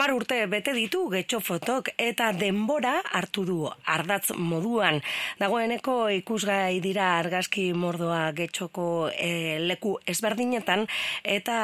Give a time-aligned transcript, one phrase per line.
[0.00, 5.02] Amar urte bete ditu getxo fotok eta denbora hartu du ardatz moduan.
[5.36, 10.86] Dagoeneko ikusgai dira argazki mordoa getxoko e, leku ezberdinetan
[11.34, 11.58] eta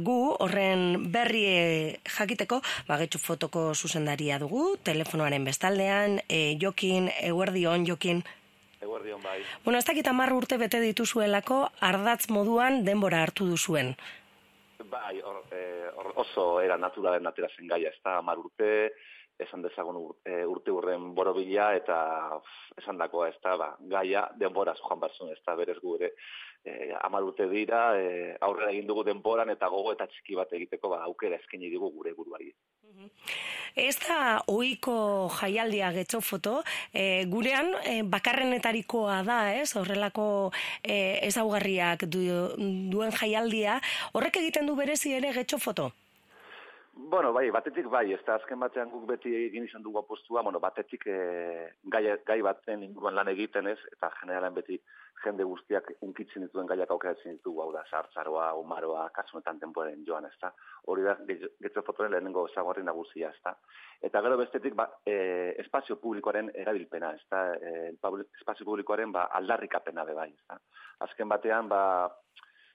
[0.00, 1.44] gu horren berri
[2.16, 8.24] jakiteko ba, getxo fotoko zuzendaria dugu, telefonoaren bestaldean, e, jokin, eguerdion, jokin,
[8.80, 9.42] Eguerdion bai.
[9.66, 13.92] Bueno, ez dakit amar urte bete dituzuelako ardatz moduan denbora hartu duzuen.
[14.90, 15.81] Bai, or, eh, or,
[16.24, 18.70] oso era naturalen atera zen gaia, ez da, amar urte,
[19.42, 21.98] esan dezagun urte, urte urren borobila, eta
[22.78, 26.12] esan dakoa, ez da, ba, gaia denbora joan batzun, ez da, berez gure,
[26.64, 30.92] eh, amar urte dira, eh, aurrera egin dugu denboran, eta gogo eta txiki bat egiteko,
[30.94, 32.52] ba, aukera eskaini digu gure buruari.
[33.74, 36.58] Ez da oiko jaialdia getxo foto,
[36.92, 39.72] e, gurean e, bakarrenetarikoa da, ez?
[39.80, 40.26] Horrelako
[40.84, 42.20] e, ezaugarriak du,
[42.92, 43.80] duen jaialdia,
[44.12, 45.88] horrek egiten du berezi ere getxo foto?
[46.94, 50.60] Bueno, bai, batetik bai, ez da azken batean guk beti egin izan dugu apostua, bueno,
[50.60, 51.14] batetik e,
[51.94, 54.76] gai, gai baten inguruan lan egiten ez, eta generalan beti
[55.24, 60.36] jende guztiak unkitzen dituen gaiak aukeratzen ditugu, hau da, sartzaroa, umaroa, kasunetan temporen joan, ez
[60.42, 60.52] da.
[60.92, 63.56] Hori da, getxo fotoren lehenengo ezaguarri nagusia, ez da.
[64.10, 65.16] Eta gero bestetik, ba, e,
[65.64, 67.92] espazio publikoaren erabilpena, ez da, e,
[68.40, 70.60] espazio publikoaren ba, aldarrikapena be bai, ez da.
[71.08, 71.82] Azken batean, ba,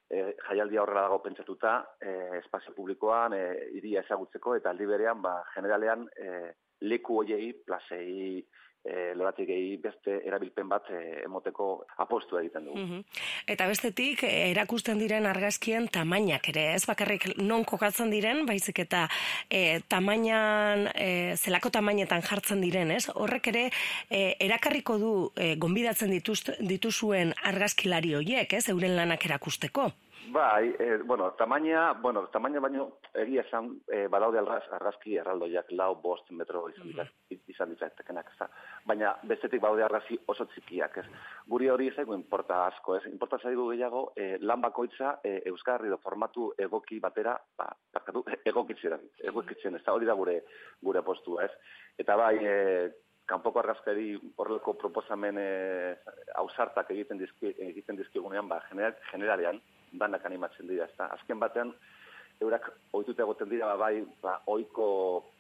[0.10, 3.44] e, jaialdia horrela dago pentsatuta, e, espazio publikoan, e,
[3.80, 6.54] iria ezagutzeko, eta aldi berean, ba, generalean, e,
[6.88, 8.44] leku hoiei, plazei,
[8.88, 11.68] e, loratik gehi beste erabilpen bat e, emoteko
[12.04, 13.02] apostu egiten dugu.
[13.50, 19.06] Eta bestetik, erakusten diren argazkien tamainak ere, ez bakarrik non kokatzen diren, baizik eta
[19.50, 23.06] e, tamainan, e, zelako tamainetan jartzen diren, ez?
[23.14, 23.68] Horrek ere,
[24.10, 28.68] e, erakarriko du e, gonbidatzen dituz, dituzuen argazkilari horiek, ez?
[28.74, 29.92] Euren lanak erakusteko.
[30.30, 35.94] Bai, e, bueno, tamaina, bueno, tamaina baino egia esan e, badaude argaz, argazki erraldoiak lau
[36.04, 37.40] bost metro izan, mm -hmm.
[37.48, 38.50] izan ez
[38.86, 41.06] Baina bestetik badaude argazki oso txikiak, ez?
[41.48, 43.06] Guri hori ez importa asko, ez?
[43.06, 49.00] Importa zaigu gehiago e, lan bakoitza e, euskarri do formatu egoki batera, ba, bakatu, egokitzen,
[49.24, 50.44] egokitzen, ez da hori da gure,
[50.82, 51.52] gure postua, ez?
[51.98, 52.92] Eta bai, e,
[53.28, 55.96] kanpoko argazkari horrelako proposamen e,
[56.36, 59.62] ausartak egiten dizki, egiten dizkigunean, ba, general, generalean,
[59.92, 61.10] danak animatzen dira, ezta.
[61.16, 61.74] Azken batean,
[62.42, 64.88] eurak ohituta egoten dira, ba, bai, ba, oiko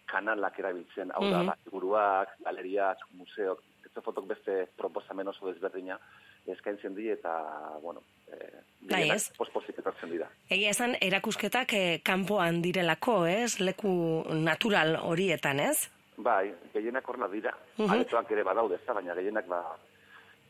[0.07, 1.71] kanalak erabiltzen, hau da, mm -hmm.
[1.71, 5.99] buruak, galeriak, museok, ez fotok beste proposamen oso desberdina,
[6.45, 7.33] eskaintzen dira, eta,
[7.81, 10.29] bueno, eh, bai, pospozik etortzen dira.
[10.49, 13.59] Egia esan, erakusketak eh, kanpoan direlako, ez?
[13.59, 15.89] Leku natural horietan, ez?
[16.17, 17.53] Bai, gehienak horla dira.
[17.77, 18.31] Mm -hmm.
[18.31, 19.77] ere badaude, ez baina gehienak ba,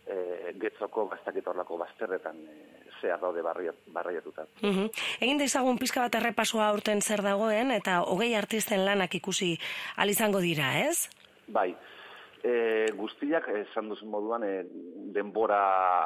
[0.07, 2.55] e, getzoko bastakit horlako bazterretan e,
[3.01, 4.45] zehar daude barriatuta.
[4.61, 4.89] Mm -hmm.
[5.21, 9.57] Egin daizagun pizka bat errepasoa aurten zer dagoen, eta hogei artisten lanak ikusi
[9.97, 11.09] alizango dira, ez?
[11.47, 11.75] Bai,
[12.43, 14.65] e, guztiak, esan duzun moduan, e,
[15.15, 15.61] denbora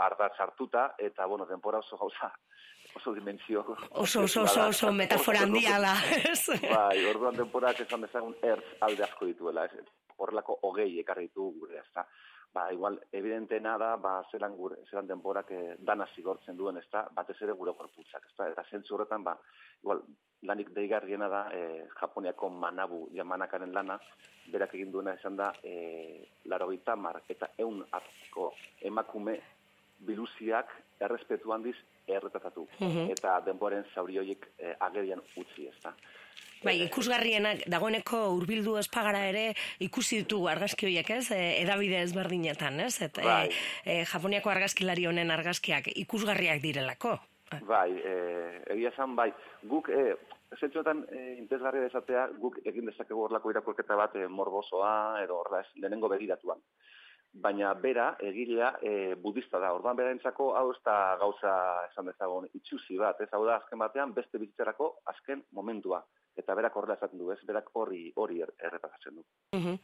[0.05, 2.31] ardatz hartuta, eta, bueno, denbora oso gauza,
[2.95, 3.65] oso dimentsio.
[3.89, 5.95] Oso, oso, oso, oso, metafora handiala.
[6.75, 9.85] bai, orduan denborak esan dezagun ertz alde asko dituela, ez?
[10.17, 12.05] Horrelako hogei ekarri ditu gure, ez da
[12.53, 17.05] ba, igual, evidente nada, ba, zelan, gure, zelan denborak eh, dana zigortzen duen, ez da,
[17.15, 19.37] batez ere gure korputzak, ez da, eta zentzu horretan, ba,
[19.81, 20.03] igual,
[20.43, 23.99] lanik deigarriena da, eh, Japoniako manabu jamanakaren lana,
[24.51, 29.39] berak egin duena esan da, eh, laro mar, eta eun atzko emakume
[29.99, 30.67] biluziak
[30.99, 31.75] errespetu handiz
[32.07, 33.11] erretatatu, mhm.
[33.11, 35.93] eta denboren zauri horiek eh, agerian utzi, ez da.
[36.61, 39.47] Bai, ikusgarrienak dagoeneko hurbildu espagara ere
[39.81, 41.31] ikusi ditu argazki horiek, ez?
[41.33, 42.93] E, edabide ezberdinetan, ez?
[43.01, 43.47] Et, e, bai.
[43.83, 47.15] e, Japoniako argazkilari honen argazkiak ikusgarriak direlako.
[47.65, 48.13] Bai, e,
[48.75, 49.31] egia zan, bai,
[49.73, 50.13] guk, e,
[50.59, 54.93] zentzuetan, e, intezgarria dezatea, guk egin dezakegu horlako irakurketa bat e, morbosoa,
[55.25, 56.61] edo horra ez, lehenengo begiratuan.
[57.41, 59.73] Baina bera, egilea, e, budista da.
[59.73, 61.51] Orduan bera entzako, hau ez da gauza
[61.89, 66.05] esan dezagon, itxusi bat, ez hau da azken batean, beste bizitzerako azken momentua
[66.37, 67.39] eta berak horrela esaten du, ez?
[67.47, 69.23] Berak hori hori er, errepakatzen du.
[69.57, 69.77] Uh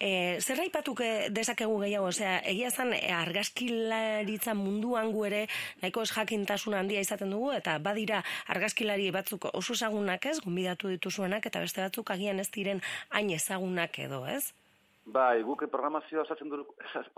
[0.00, 5.46] e, zer raipatuk dezakegu gehiago, osea, egia zan e, argazkilaritza munduan gu ere
[5.82, 10.40] nahiko ez jakintasun handia izaten dugu eta badira argazkilari batzuk oso ezagunak, ez?
[10.44, 14.52] Gonbidatu dituzuenak eta beste batzuk agian ez diren hain ezagunak edo, ez?
[15.04, 16.64] Bai, guk programazioa osatzen, du,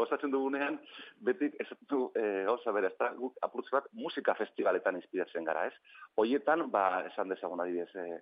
[0.04, 0.80] osatzen dugunean,
[1.22, 5.68] betik ez du, e, oza bera, ez da, guk apurtz bat musika festivaletan inspiratzen gara,
[5.70, 6.00] ez?
[6.18, 8.18] Hoietan, ba, esan dezagun adibidez, e,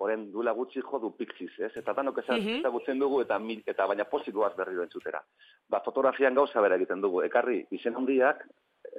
[0.00, 1.70] Oren duela gutxi jo du pixiz, ez?
[1.76, 2.60] Eta danok mhm.
[2.60, 5.20] ezagutzen dugu eta eta baina posikoaz berri duen zutera.
[5.68, 7.22] Ba, fotografian gauza bera egiten dugu.
[7.22, 8.46] Ekarri, izen handiak,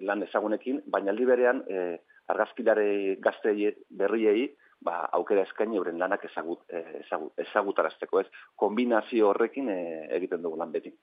[0.01, 4.51] lan ezagunekin, baina aldi berean, e, argazkilare gaztei berriei,
[4.81, 6.61] ba, aukera eskaini euren lanak ezagut,
[7.01, 10.93] ezagut, ezagutarazteko ez, kombinazio horrekin egiten dugu lan beti.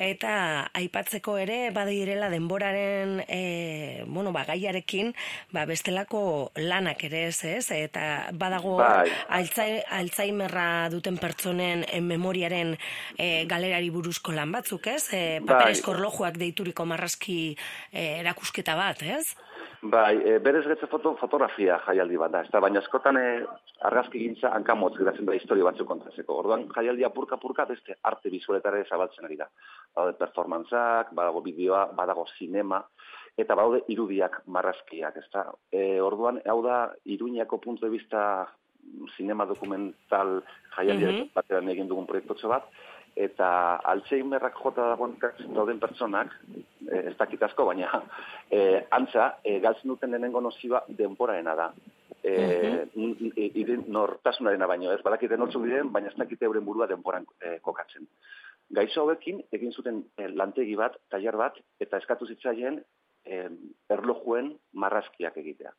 [0.00, 5.12] Eta aipatzeko ere badirela denboraren e, bueno, ba, gaiarekin
[5.52, 9.10] ba, bestelako lanak ere ez ez eta badago bai.
[9.28, 12.76] altzaimerra duten pertsonen e, memoriaren
[13.18, 16.32] e, galerari buruzko lan batzuk ez e, paperezko bai.
[16.38, 17.56] deituriko marrazki
[17.92, 19.34] e, erakusketa bat ez?
[19.82, 23.28] Bai, e, berez getze foto, fotografia jaialdi bat da, ez da, baina eskotan e,
[23.88, 26.36] argazki gintza hankamotz geratzen da historio batzuk kontatzeko.
[26.42, 29.48] Orduan, jaialdia purka-purka beste arte bizualetare zabaltzen ari da.
[29.96, 32.82] Badago performantzak, badago bideoa, badago sinema,
[33.40, 35.46] eta badaude irudiak marrazkiak, ez da.
[35.72, 36.82] E, orduan, hau da,
[37.16, 38.22] iruñako puntu de vista
[39.16, 40.42] sinema dokumental
[40.76, 41.70] jaialdia mm -hmm.
[41.70, 42.68] egin dugun proiektotze bat,
[43.16, 45.16] eta Alzheimerrak jota dagoen
[45.54, 46.34] dauden pertsonak,
[46.86, 47.90] e, ez dakit asko, baina
[48.56, 51.72] e, antza, e, galtzen duten lehenengo nozioa denboraena da.
[52.22, 52.32] E,
[52.94, 53.84] uh -huh.
[53.88, 58.06] nortasunarena baino, ez badakite nortzu diren, baina ez dakite euren burua denboran e, kokatzen.
[58.70, 62.84] Gaizo hauekin, egin zuten e, lantegi bat, tailar bat, eta eskatu zitzaien
[63.24, 63.48] e,
[63.88, 65.72] erlojuen marrazkiak egitea.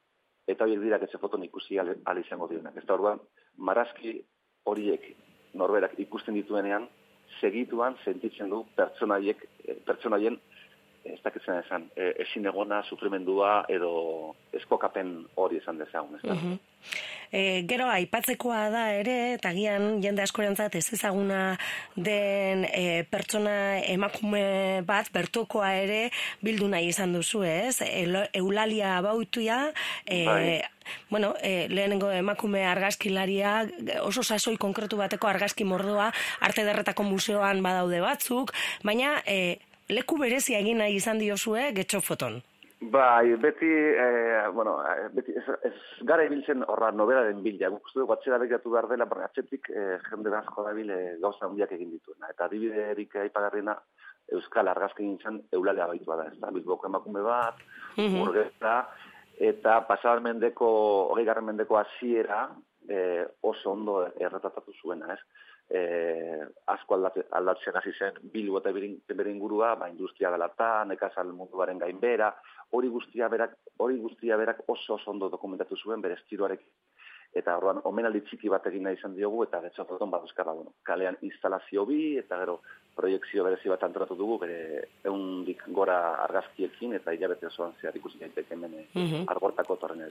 [0.52, 2.78] Eta horiek dira, ez foton ikusi izango direnak.
[2.78, 3.22] Ez da orduan,
[3.58, 4.18] marrazki
[4.68, 5.06] horiek
[5.58, 6.88] norberak ikusten dituenean,
[7.40, 10.38] segituan sentitzen du pertsonaiek eh, pertsonaien
[11.04, 16.38] ez dakitzen esan, e, ezin egona, sufrimendua edo eskokapen hori esan dezagun, ez da.
[17.32, 21.56] E, gero, aipatzekoa da ere, eta gian jende askorentzat ez ezaguna
[21.96, 26.02] den e, pertsona emakume bat, bertokoa ere,
[26.44, 27.80] bildu nahi izan duzu, ez?
[27.86, 28.04] E,
[28.42, 29.64] eulalia bautuia,
[30.06, 30.46] e, bai.
[31.10, 33.62] Bueno, e, lehenengo emakume argazkilaria,
[34.02, 36.10] oso sasoi konkretu bateko argazki mordoa,
[36.42, 38.52] arte derretako museoan badaude batzuk,
[38.84, 39.60] baina e,
[39.92, 42.42] leku berezia egin nahi izan diozue getxo foton.
[42.82, 45.74] Bai, beti, eh, bueno, eh, beti ez, ez
[46.10, 47.70] gara ibiltzen horra nobera den bila.
[47.70, 51.72] Guk uste dugu begiratu behar dela, baina atzetik eh, jende asko da bile gauza handiak
[51.78, 52.32] egin dituena.
[52.34, 53.78] Eta adibide erik aipagarriena
[54.32, 56.26] Euskal argazki gintzen eulalea baitua da.
[56.32, 57.62] Ez da, bizboko emakume bat,
[57.98, 58.28] mm
[59.42, 60.68] eta pasar mendeko,
[61.10, 62.44] hori garren mendeko aziera
[62.88, 65.20] eh, oso ondo erretatatu zuena, ez?
[65.74, 66.42] Eh,
[66.74, 72.34] asko aldatzen hasi zen bilu eta bere ingurua, ba, industria galata, nekazal munduaren gainbera,
[72.72, 76.66] hori guztia berak, hori guztia berak oso oso ondo dokumentatu zuen bere estiroarek
[77.40, 81.86] eta orduan omenaldi txiki bat egin nahi izan diogu eta getxo bat bueno, kalean instalazio
[81.86, 82.60] bi eta gero
[83.02, 88.54] proiektzio berezi bat antolatu dugu, bere eundik gora argazkiekin eta hilabete osoan zehar ikusi daiteke
[88.56, 89.24] hemen mm -hmm.
[89.34, 90.02] argortako torren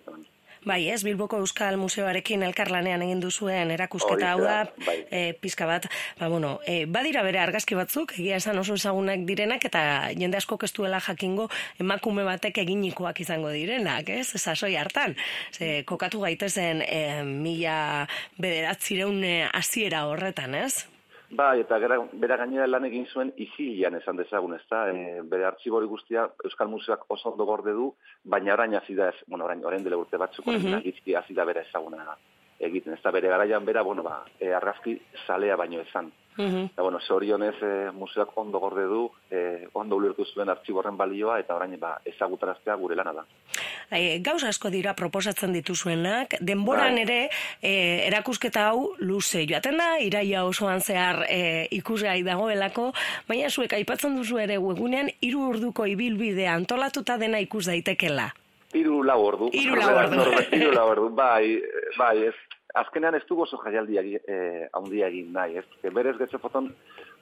[0.67, 4.97] Bai, ez, Bilboko Euskal Museoarekin elkarlanean egin duzuen erakusketa hau da, bai.
[5.11, 5.87] e, pizka bat,
[6.19, 10.59] ba, bueno, e, badira bere argazki batzuk, egia esan oso ezagunak direnak, eta jende asko
[10.59, 11.49] kestuela jakingo
[11.79, 15.17] emakume batek eginikoak izango direnak, ez, sasoi hartan,
[15.53, 20.90] ze, kokatu gaitezen e, mila bederatzireun hasiera horretan, ez?
[21.31, 24.81] Bai, eta gara, bera gainera lan egin zuen izilian esan dezagun, ez da?
[24.91, 27.93] E, bere artxibori guztia Euskal Museoak oso ondo gorde du,
[28.25, 31.17] baina orain hasi da, bueno, orain, orain dele urte batzuk, mm -hmm.
[31.19, 32.17] hasi da bera ezaguna
[32.59, 33.11] egiten, ez da?
[33.11, 36.11] Bere garaian bera, bueno, ba, e, argazki salea baino esan.
[36.37, 36.65] -hmm.
[36.73, 41.55] Eta, bueno, zorionez e, museoak ondo gorde du, e, ondo ulertu zuen artxiborren balioa, eta
[41.55, 43.25] orain ba, ezagutaraztea gure lana da.
[43.91, 47.03] E, gauz asko dira proposatzen dituzuenak, denboran bai.
[47.03, 47.31] ere
[47.63, 52.93] e, erakusketa hau luze joaten da, iraia osoan zehar e, ikusgai dagoelako,
[53.29, 58.31] baina zuek aipatzen duzu ere webunean, hiru urduko ibilbide antolatuta dena ikus daitekela.
[58.73, 59.51] Hiru lau ordu.
[59.53, 60.23] Hiru lau ordu.
[60.53, 61.59] Hiru lau ordu, bai,
[61.99, 62.35] bai, ez,
[62.75, 65.93] azkenean ez dugu oso jaialdi eh, handia egin nahi, ez?
[65.95, 66.71] Berez getxe foton,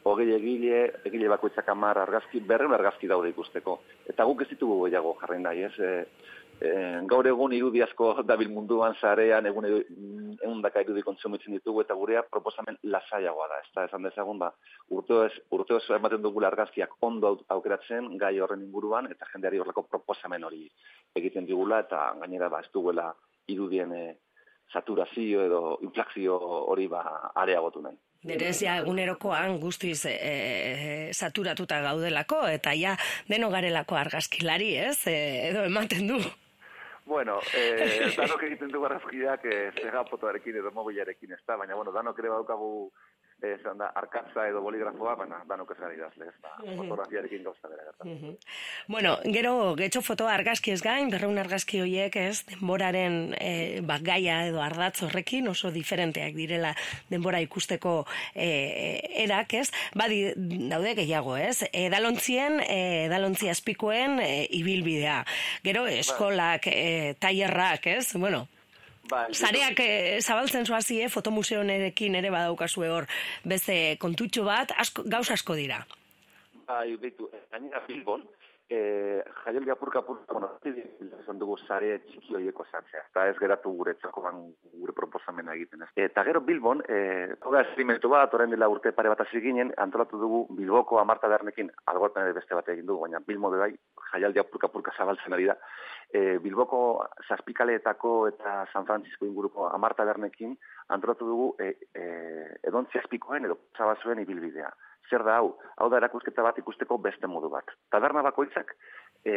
[0.09, 3.79] hogei egile, egile bakoitzak amar argazki, berren argazki daude ikusteko.
[4.09, 5.75] Eta guk ez ditugu gehiago jarri nahi, ez?
[5.79, 5.93] E,
[6.61, 6.71] e,
[7.11, 12.23] gaur egun irudi asko dabil munduan zarean, egun egun daka irudi kontsumitzen ditugu, eta gurea
[12.31, 14.53] proposamen lasaiagoa da, ez da, esan dezagun, ba,
[14.95, 19.87] urteo ez, urteo ez ematen dugu argazkiak ondo aukeratzen, gai horren inguruan, eta jendeari horreko
[19.91, 20.67] proposamen hori
[21.17, 23.13] egiten digula, eta gainera, ba, ez duguela
[23.49, 24.03] irudien e,
[24.73, 26.37] saturazio edo inflazio
[26.73, 27.03] hori ba
[27.35, 27.97] areagotu nahi.
[28.29, 32.97] Berez ja egunerokoan guztiz e, e, saturatuta gaudelako eta ja
[33.29, 35.07] deno garelako argazkilari, ez?
[35.07, 35.17] E,
[35.51, 36.19] edo ematen du.
[37.09, 41.95] Bueno, eh, danok egiten du argazkiak e, zega fotoarekin edo mobilarekin ez da, baina bueno,
[41.95, 42.73] danok ere badaukagu
[43.43, 46.35] esan da, arkatza edo boligrafoa, baina danok ez gari dazle, ez?
[46.43, 48.37] Da, fotografiarekin gauza bera gertan.
[48.89, 54.63] Bueno, gero, getxo fotoa argazki ez gain, berreun argazki horiek ez, denboraren e, gaia edo
[54.65, 56.75] ardatz horrekin, oso diferenteak direla
[57.11, 58.05] denbora ikusteko
[58.35, 58.51] e,
[59.25, 60.21] erak, ez, badi
[60.71, 65.23] daude gehiago, ez, edalontzien, edalontzi azpikoen e, ibilbidea.
[65.65, 68.47] Gero, eskolak, e, tailerrak, ez, bueno,
[69.09, 73.07] Ba, Zareak e, zabaltzen zoazi, eh, fotomuseonerekin ere badaukazue hor,
[73.45, 75.81] beste kontutxo bat, asko, gauz asko dira.
[76.69, 78.27] Bai, behitu, gainera Bilbon,
[78.69, 80.51] e, jaialdi apurka apurka, bueno,
[81.23, 84.43] izan dugu zare txiki horieko zartzea, eta ez geratu gure txakoan
[84.75, 85.87] gure proposamena egiten.
[85.87, 85.91] Ez.
[86.09, 90.21] Eta gero Bilbon, e, toga esperimentu bat, orain dela urte pare bat hasi ginen, antolatu
[90.21, 93.73] dugu Bilboko amarta dernekin, algortan ere beste bat egin dugu, baina Bilmo bai,
[94.13, 95.57] jaialdi apurka apurka zabaltzen ari da.
[96.09, 100.55] E, Bilboko zazpikaleetako eta San Francisco inguruko amarta dernekin,
[100.89, 102.05] antolatu dugu e, e,
[102.65, 104.71] edontzi azpikoen edo zabazuen ibilbidea
[105.11, 105.53] zer da hau?
[105.81, 107.71] Hau da erakusketa bat ikusteko beste modu bat.
[107.93, 108.75] Taberna bakoitzak
[109.25, 109.35] e,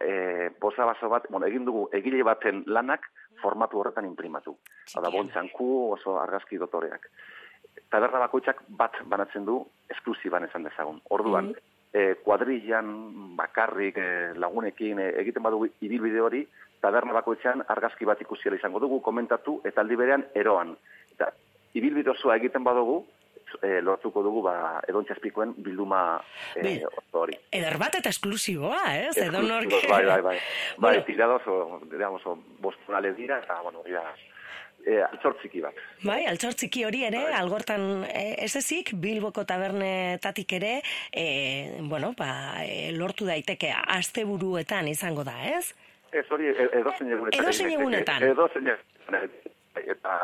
[0.00, 0.12] e,
[0.60, 3.06] posa baso bat, bueno, egin dugu egile baten lanak
[3.42, 4.56] formatu horretan imprimatu.
[4.94, 5.68] Hau da, bontxanku
[5.98, 7.10] oso argazki dotoreak.
[7.90, 11.00] Taberna bakoitzak bat banatzen du esklusiban esan dezagun.
[11.10, 12.90] Orduan, mm e, kuadrillan,
[13.38, 16.42] bakarrik, e, lagunekin e, egiten badugu ibilbide hori,
[16.82, 20.74] taberna bakoitzean argazki bat ikusiela izango dugu, komentatu, eta aldi berean eroan.
[21.14, 21.30] Eta
[21.78, 23.04] ibilbide osoa egiten badugu,
[23.62, 24.56] e, lortuko dugu ba
[24.88, 26.02] edontzaspikoen bilduma
[26.58, 26.80] e,
[27.14, 27.38] hori.
[27.54, 29.30] Eder bat eta esklusiboa, eh?
[29.34, 29.84] Norke.
[29.88, 30.38] Bai, bai, bai.
[30.78, 34.02] Bai, tirados o digamos o bostunales dira eta bueno, dira
[34.86, 35.78] eh altsortziki bat.
[36.04, 37.32] Bai, altsortziki hori ere bai.
[37.40, 40.74] algortan eh, ez ezik Bilboko tabernetatik ere
[41.12, 45.74] eh bueno, ba, e, lortu daiteke asteburuetan izango da, ez?
[46.12, 47.40] Ez hori edozein egunetan.
[47.42, 48.22] Edozein egunetan.
[48.22, 49.30] Edozein egunetan.
[49.74, 50.18] Eta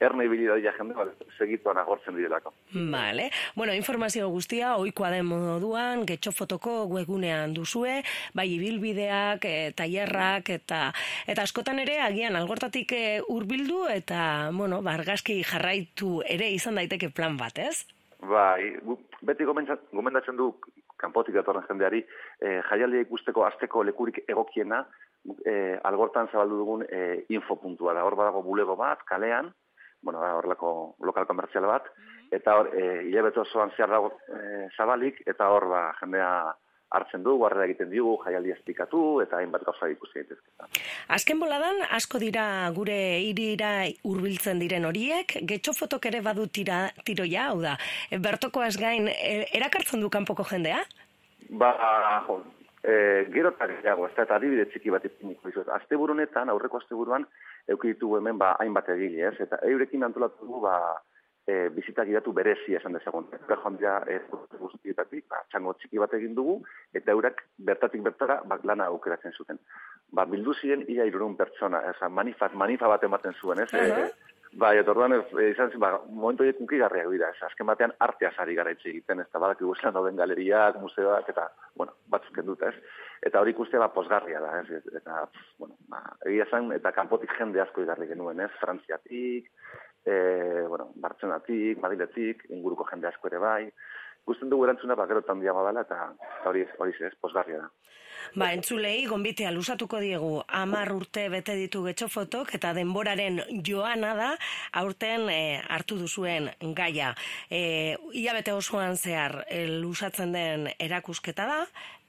[0.00, 2.52] erne ibili daia jende, bale, segituan agortzen direlako.
[2.92, 3.30] Vale.
[3.56, 8.02] Bueno, informazio guztia, oikoa den moduan, getxo fotoko webunean duzue,
[8.36, 10.80] bai ibilbideak, e, tailerrak eta
[11.26, 17.36] eta askotan ere, agian, algortatik e, hurbildu eta, bueno, bargazki jarraitu ere izan daiteke plan
[17.40, 17.86] bat, ez?
[18.26, 18.76] Bai,
[19.22, 20.52] beti gomendatzen du
[21.00, 22.02] kanpotik datorren jendeari,
[22.40, 24.82] e, jaialdia ikusteko azteko lekurik egokiena,
[25.44, 27.02] e, algortan zabaldu dugun e,
[27.36, 28.04] infopuntua da.
[28.06, 29.52] Hor badago bulego bat, kalean,
[30.02, 31.88] bueno, horrelako lokal komertzial bat,
[32.34, 36.30] eta hor, e, hilabete osoan zehar dago e, zabalik, eta hor, ba, jendea
[36.96, 40.82] hartzen du, guarrera egiten digu, jaialdi esplikatu, eta hainbat gauza ikusi daitezke.
[41.16, 43.72] Azken boladan, asko dira gure irira
[44.06, 47.74] hurbiltzen diren horiek, getxo fotok ere badu tira, tiroia, hau da,
[48.28, 50.84] bertoko ez gain, e, erakartzen du kanpoko jendea?
[51.50, 51.72] Ba,
[52.26, 52.40] jo,
[52.86, 55.66] e, gero eta gehiago, ez da, eta adibide txiki bat ipiniko izuz.
[55.74, 57.26] Azte burunetan, aurreko azte buruan,
[57.74, 59.34] eukiditugu hemen, ba, hainbat egile, ez?
[59.42, 60.76] Eta eurekin antolatu dugu, ba,
[61.46, 63.26] e, bizitak idatu berezi esan dezagun.
[63.34, 64.20] Eta joan dira, e,
[64.60, 66.60] guztietatik, ba, txango txiki bat egin dugu,
[66.94, 69.58] eta eurak bertatik bertara, ba, lana aukeratzen zuten.
[70.14, 73.72] Ba, bildu ziren, ia irurun pertsona, ez, manifat, manifa bat ematen zuen, ez?
[73.74, 74.25] Uh
[74.56, 78.30] Bai, eta orduan ez, izan zen, ba, momentu horiek unkigarriak dira, ez, azken batean artea
[78.32, 81.44] sari gara egiten, ez, eta badak iguzelan dauden galeriak, museoak, eta,
[81.76, 82.72] bueno, batzuk dut, ez.
[83.28, 85.26] Eta hori ikustea, ba, posgarria da, ez, eta,
[85.60, 89.52] bueno, ba, egia zen, eta kanpotik jende asko igarri genuen, ez, frantziatik,
[90.06, 90.16] e,
[90.70, 93.62] bueno, bartzenatik, madiletik, inguruko jende asko ere bai,
[94.26, 96.12] gusten dugu erantzuna, ba, gero tandiago dela, eta
[96.50, 97.70] hori, hori ez, posgarria da.
[98.34, 100.30] Ba, entzulei, gombitea lusatuko diegu,
[100.60, 104.30] amar urte bete ditu getxo fotok, eta denboraren joana da,
[104.82, 107.12] aurten e, hartu duzuen gaia.
[107.50, 111.60] E, ia bete osoan zehar, e, lusatzen den erakusketa da,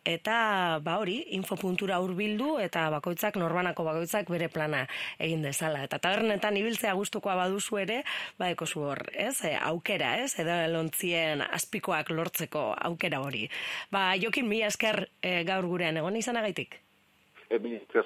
[0.08, 0.38] eta
[0.84, 4.86] ba hori infopuntura hurbildu eta bakoitzak norbanako bakoitzak bere plana
[5.20, 5.84] egin dezala.
[5.88, 8.02] Eta tabernetan ibiltzea gustukoa baduzu ere
[8.40, 9.36] ba ekozu hor ez?
[9.44, 10.32] E, aukera ez?
[10.40, 13.48] Edo lontzien azpikoak lortzeko aukera hori.
[13.92, 16.00] Ba jokin mi esker e, gaur gurean.
[16.00, 16.80] Egon izanagaitik
[17.50, 18.06] e, mi esker